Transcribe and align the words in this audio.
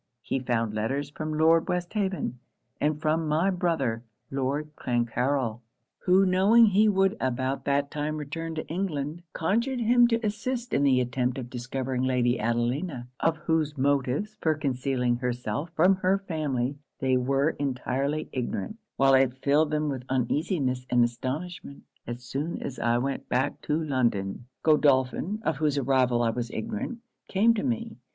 He 0.23 0.39
found 0.39 0.73
letters 0.73 1.11
from 1.11 1.37
Lord 1.37 1.69
Westhaven, 1.69 2.39
and 2.79 2.99
from 2.99 3.27
my 3.27 3.51
brother, 3.51 4.03
Lord 4.31 4.75
Clancarryl; 4.75 5.61
who 6.07 6.25
knowing 6.25 6.65
he 6.65 6.89
would 6.89 7.15
about 7.21 7.65
that 7.65 7.91
time 7.91 8.17
return 8.17 8.55
to 8.55 8.65
England, 8.65 9.21
conjured 9.33 9.79
him 9.81 10.07
to 10.07 10.25
assist 10.25 10.73
in 10.73 10.81
the 10.81 10.99
attempt 11.01 11.37
of 11.37 11.51
discovering 11.51 12.01
Lady 12.01 12.39
Adelina; 12.39 13.09
of 13.19 13.37
whose 13.45 13.77
motives 13.77 14.37
for 14.41 14.55
concealing 14.55 15.17
herself 15.17 15.69
from 15.75 15.97
her 15.97 16.17
family 16.17 16.79
they 16.99 17.15
were 17.15 17.51
entirely 17.59 18.27
ignorant, 18.31 18.79
while 18.95 19.13
it 19.13 19.37
filled 19.43 19.69
them 19.69 19.87
with 19.87 20.01
uneasiness 20.09 20.83
and 20.89 21.03
astonishment. 21.03 21.83
As 22.07 22.23
soon 22.23 22.59
as 22.63 22.79
I 22.79 22.97
went 22.97 23.29
back 23.29 23.61
to 23.67 23.79
London, 23.79 24.47
Godolphin, 24.63 25.43
of 25.43 25.57
whose 25.57 25.77
arrival 25.77 26.23
I 26.23 26.31
was 26.31 26.49
ignorant, 26.49 27.01
came 27.27 27.53
to 27.53 27.61
me. 27.61 27.97